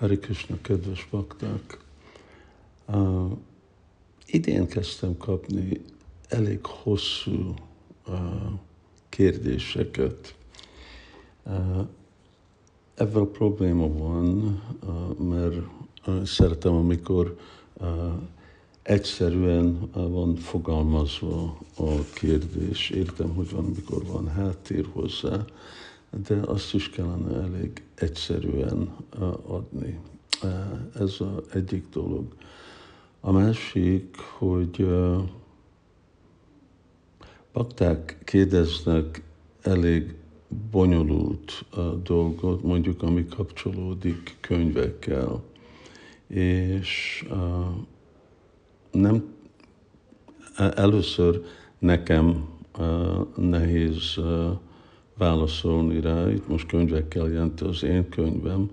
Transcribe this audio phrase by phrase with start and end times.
[0.00, 1.78] Hari Krishna, kedves bakták!
[2.86, 3.30] Uh,
[4.26, 5.80] idén kezdtem kapni
[6.28, 7.54] elég hosszú
[8.08, 8.14] uh,
[9.08, 10.34] kérdéseket.
[11.42, 11.86] Uh,
[12.94, 15.56] Ezzel probléma van, uh, mert
[16.06, 17.36] uh, szeretem, amikor
[17.72, 17.88] uh,
[18.82, 22.90] egyszerűen van fogalmazva a kérdés.
[22.90, 25.44] Értem, hogy van, amikor van háttér hozzá,
[26.10, 28.96] de azt is kellene elég egyszerűen
[29.46, 29.98] adni.
[30.94, 32.34] Ez az egyik dolog.
[33.20, 34.88] A másik, hogy
[37.52, 39.22] bakták kérdeznek
[39.62, 40.14] elég
[40.70, 41.64] bonyolult
[42.02, 45.42] dolgot, mondjuk ami kapcsolódik könyvekkel,
[46.26, 47.24] és
[48.90, 49.34] nem
[50.56, 51.44] először
[51.78, 52.48] nekem
[53.36, 54.18] nehéz
[55.20, 58.70] válaszolni rá, itt most könyvekkel jelenti az én könyvem,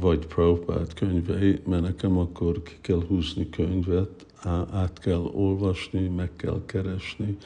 [0.00, 4.26] vagy Prabhupád könyvei, mert nekem akkor ki kell húzni könyvet,
[4.72, 7.36] át kell olvasni, meg kell keresni.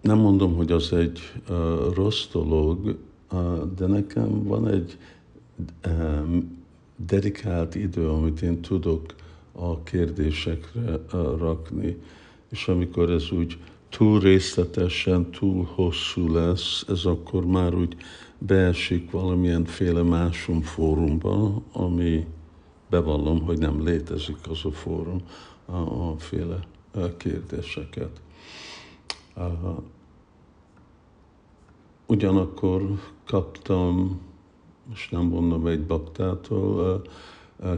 [0.00, 1.20] Nem mondom, hogy az egy
[1.94, 2.98] rossz dolog,
[3.76, 4.98] de nekem van egy
[6.96, 9.14] dedikált idő, amit én tudok
[9.52, 11.00] a kérdésekre
[11.38, 11.98] rakni,
[12.50, 13.58] és amikor ez úgy
[13.96, 17.96] túl részletesen, túl hosszú lesz, ez akkor már úgy
[18.38, 22.26] beesik valamilyen féle másum fórumba, ami
[22.90, 25.20] bevallom, hogy nem létezik az a fórum,
[25.64, 26.60] a, a féle
[27.16, 28.20] kérdéseket.
[32.06, 34.20] Ugyanakkor kaptam,
[34.88, 37.02] most nem mondom egy baktától,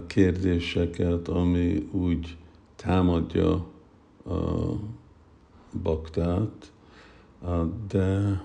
[0.06, 2.36] kérdéseket, ami úgy
[2.76, 3.66] támadja
[5.82, 6.72] baktát,
[7.88, 8.40] de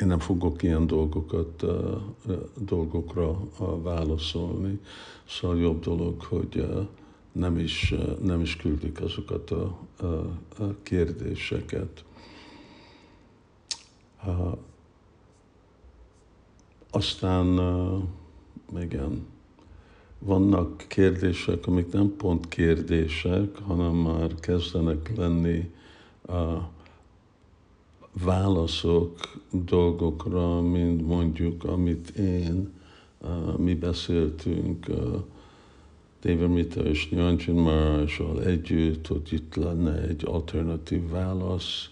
[0.00, 1.64] én nem fogok ilyen dolgokat,
[2.58, 3.40] dolgokra
[3.82, 4.80] válaszolni,
[5.28, 6.66] szóval jobb dolog, hogy
[7.32, 9.78] nem is, nem is küldik azokat a,
[10.82, 12.04] kérdéseket.
[16.90, 17.46] Aztán,
[18.80, 19.26] igen,
[20.18, 25.76] vannak kérdések, amik nem pont kérdések, hanem már kezdenek lenni a
[28.24, 32.72] válaszok dolgokra, mint mondjuk, amit én,
[33.56, 34.86] mi beszéltünk
[36.22, 41.90] David Mita és Nyanjan Maharajsal együtt, hogy itt lenne egy alternatív válasz,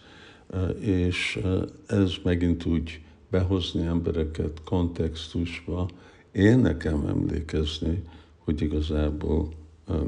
[0.78, 1.40] és
[1.86, 5.88] ez megint úgy behozni embereket kontextusba,
[6.32, 8.02] én nekem emlékezni,
[8.38, 9.48] hogy igazából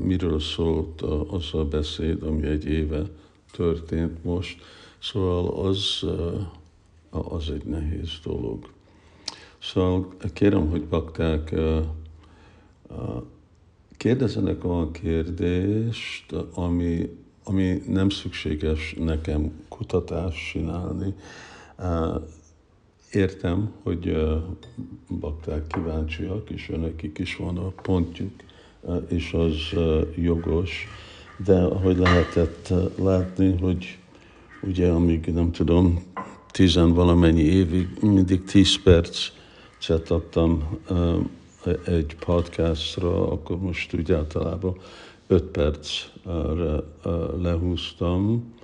[0.03, 3.03] miről szólt az a beszéd, ami egy éve
[3.51, 4.63] történt most.
[4.99, 6.05] Szóval az,
[7.11, 8.69] az egy nehéz dolog.
[9.59, 11.55] Szóval kérem, hogy bakták,
[13.97, 21.15] kérdezenek olyan kérdést, ami, ami nem szükséges nekem kutatást csinálni.
[23.13, 24.17] Értem, hogy
[25.21, 28.33] bakták kíváncsiak, és önökik is van a pontjuk,
[29.09, 29.57] és az
[30.15, 30.87] jogos,
[31.45, 33.99] de ahogy lehetett látni, hogy
[34.63, 36.03] ugye amíg nem tudom,
[36.51, 40.79] tizen valamennyi évig, mindig tíz percet adtam
[41.85, 44.77] egy podcastra, akkor most úgy általában
[45.27, 46.83] öt percre
[47.43, 48.55] lehúztam.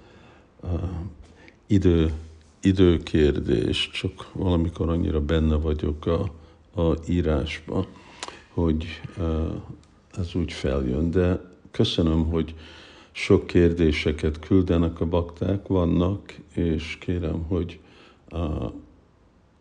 [1.67, 2.13] Idő
[2.61, 6.31] időkérdés, csak valamikor annyira benne vagyok a,
[6.81, 7.87] a írásba,
[8.49, 8.87] hogy
[10.17, 11.11] ez úgy feljön.
[11.11, 12.55] De köszönöm, hogy
[13.13, 17.79] sok kérdéseket küldenek a bakták, vannak, és kérem, hogy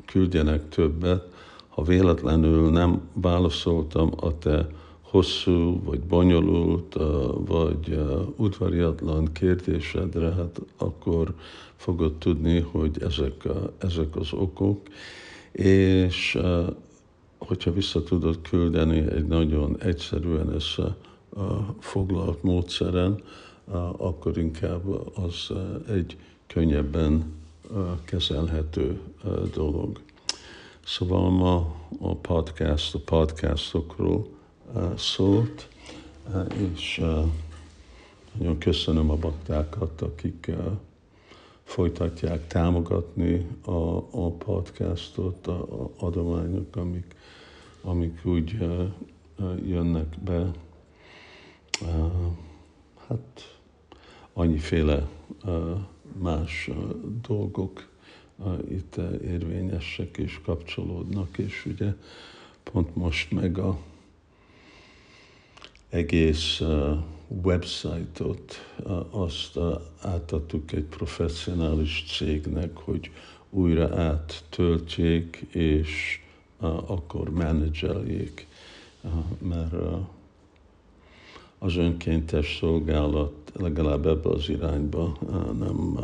[0.06, 1.34] küldjenek többet.
[1.68, 4.70] Ha véletlenül nem válaszoltam a te
[5.02, 6.98] hosszú, vagy bonyolult,
[7.46, 8.00] vagy
[8.36, 11.34] udvariatlan kérdésedre, hát akkor
[11.76, 13.48] fogod tudni, hogy ezek,
[13.78, 14.80] ezek az okok,
[15.52, 16.40] és
[17.38, 20.96] hogyha vissza tudod küldeni egy nagyon egyszerűen össze
[21.80, 23.22] foglalt módszeren,
[23.98, 24.84] akkor inkább
[25.16, 25.52] az
[25.90, 27.34] egy könnyebben
[28.06, 29.02] kezelhető
[29.54, 30.02] dolog.
[30.86, 34.28] Szóval ma a podcast a podcastokról
[34.96, 35.68] szólt,
[36.56, 37.04] és
[38.38, 40.52] nagyon köszönöm a baktákat, akik
[41.64, 47.16] folytatják támogatni a, a podcastot, a, a adományok, amik,
[47.82, 48.58] amik úgy
[49.66, 50.52] jönnek be.
[53.08, 53.58] Hát
[54.34, 55.08] annyiféle
[56.20, 56.70] más
[57.28, 57.90] dolgok
[58.70, 61.94] itt érvényesek és kapcsolódnak, és ugye
[62.64, 63.78] pont most meg a
[65.90, 66.62] egész
[67.28, 68.74] websájtot,
[69.10, 69.60] azt
[70.02, 73.12] átadtuk egy professzionális cégnek, hogy
[73.50, 76.22] újra áttöltjék, és
[76.88, 78.48] akkor menedzseljék,
[79.38, 79.74] mert
[81.64, 85.18] az önkéntes szolgálat legalább ebbe az irányba
[85.60, 86.00] nem,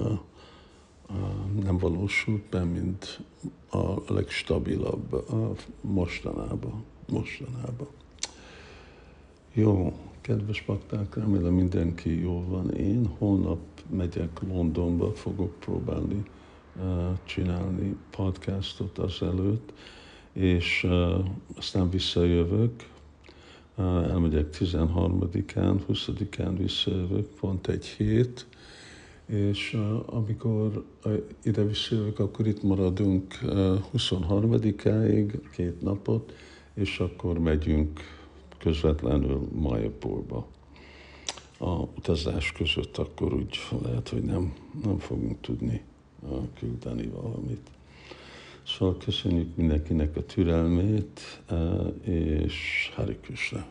[1.63, 3.19] nem valósult be, mint
[3.71, 5.25] a legstabilabb
[5.81, 6.83] mostanában.
[7.09, 7.88] mostanában.
[9.53, 12.71] Jó, kedves pakták, remélem mindenki jól van.
[12.71, 13.59] Én holnap
[13.89, 16.23] megyek Londonba, fogok próbálni
[17.23, 19.73] csinálni podcastot azelőtt,
[20.33, 20.88] és
[21.56, 22.88] aztán visszajövök,
[23.80, 28.48] elmegyek 13-án, 20-án visszajövök, pont egy hét,
[29.26, 30.86] és amikor
[31.44, 36.34] ide visszajövök, akkor itt maradunk uh, 23-áig, két napot,
[36.74, 38.00] és akkor megyünk
[38.58, 40.48] közvetlenül Majapurba.
[41.58, 44.54] A utazás között akkor úgy lehet, hogy nem,
[44.84, 45.81] nem fogunk tudni
[46.60, 47.70] küldeni valamit.
[48.77, 51.42] Szóval köszönjük mindenkinek a türelmét,
[52.01, 53.66] és Hari Krishna.